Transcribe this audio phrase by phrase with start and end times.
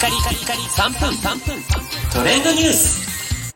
[0.00, 1.62] カリカリカリ3分3分
[2.10, 3.54] トレンドニュース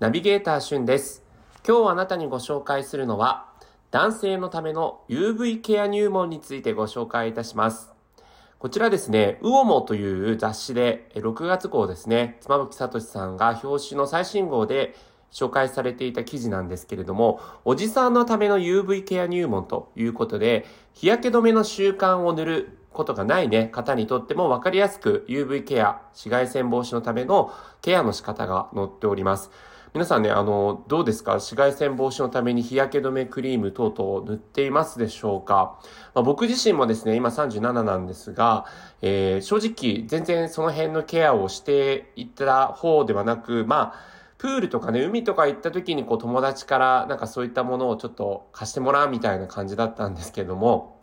[0.00, 1.22] ナビゲーターしゅんです。
[1.64, 3.46] 今日あなたにご紹介するのは、
[3.92, 7.92] 男性のための UV ケア入門についてご紹介いたします。
[8.58, 14.96] こちらですね、ウオモという雑誌で、え6月号ですね、妻夫木聡さんが表紙の最新号で
[15.30, 29.50] 紹介されていた記事なんですけれども、おじさんのための UV ケア入門ということで、日焼け止めの習慣を塗ることがないね、方にとっても分かりやすく UV ケア、紫外線防止のためのケアの仕方が載っております。
[29.94, 31.34] 皆さんね、あの、どうですか？
[31.34, 35.78] 紫外線防止のために日焼け止めクリーム等々塗っていますでしょうか、
[36.14, 38.66] まあ、僕自身もですね、今37なんですが、
[39.00, 50.95] えー、正直全然その辺のケアをしていった方ではなく、まあ、プールとかね、海とか行った時にこう友達からなんかそういったものをちょっと貸してもらうみたいな感じだったんですけども、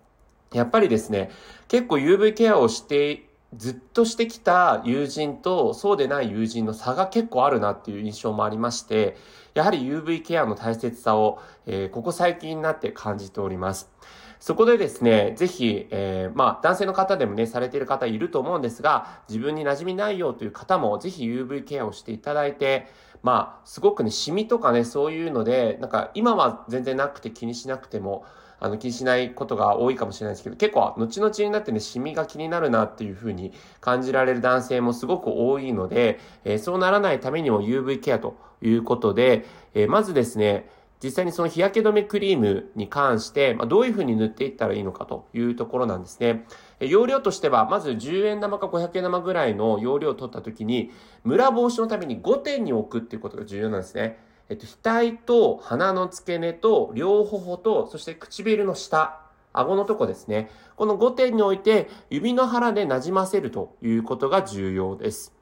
[0.54, 1.32] やっぱりですね、
[1.68, 9.16] 結構 UV ケアをしてずっとしてきた友人とそうでない友人の差が結構あるなっていう印象もありまして、
[9.54, 13.92] やはり UV ケアの大切さを、えーここ最近になって感じております。
[14.40, 22.88] そこでですね、ぜひ、えーまあ、男性の方でもね、されている方いると思うんですが、自分に馴染みないよという方も、ぜひ UV ケアをしていただいて、
[23.24, 28.26] まあ、すごくね、シミとかね、そういうので、なんか、今は全然なくて気にしなくても、
[28.60, 40.70] あの、気にしないことが多いかもしれないですけど、結構、後々になってね、シミが気になるなっていう風に感じられる男性もすごく多いので、えーそうならないためにも UV ケアということで、えーまずですね、
[41.04, 46.46] 実際にその日焼け止めクリームに関して、まあ、どういう風に塗っていったらいいのかというところなんですね。
[46.80, 50.92] え容量としては、まず10円玉か500円玉ぐらいの容量を取った時に、
[51.26, 54.18] ムラ防止のために5点に置くっていうことが重要なんですね。
[54.48, 59.20] えっと、額と鼻の付け根と両頬と、そして唇の下、
[59.52, 60.50] 顎のとこですね。
[60.78, 65.34] この5点に置いて、指の腹で馴染ませるということが重要です。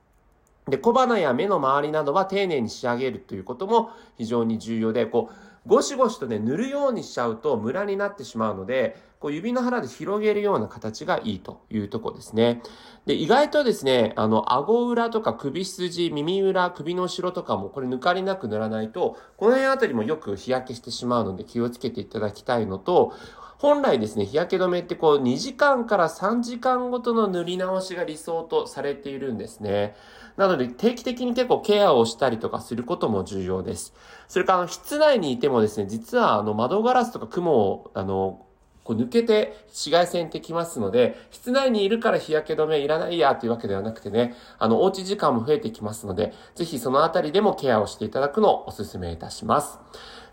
[0.68, 5.30] で、小鼻や目の周りなどは丁寧に仕上げるということも非常に重要で、こ
[5.61, 12.64] う、ゴシゴシとね、塗るようにしちゃうとムラになってしまうので、こう指の腹で広げるような形がいいというとこですね。
[13.06, 23.14] で、意外とですね、あの、顎裏とか首筋、耳裏、首の後ろとかもこれ抜かりなく塗らないと、この辺あたりもよく日焼けしてしまうので気をつけていただきたいのと、
[23.62, 29.96] 本来ですね、日焼け止めってこう2時間から3時間ごとの塗り直しが理想とされているんですね。
[30.36, 33.94] なので定期的に結構ケアをしたりとかすることも重要です。
[34.28, 38.46] それから室内にいてもですね、実はあの窓ガラスとか雲をあの
[38.84, 49.80] こう抜けて紫外線ってきますので、室内にいるから日焼け止めいらないやというわけではなくてね、あの、おうち時間も増えてきますので、ぜひそのあたりでもケアをしていただくのをお勧めいたします。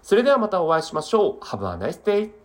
[0.03, 1.45] それではまたお会いしましょう。
[1.45, 2.31] Have a nice day!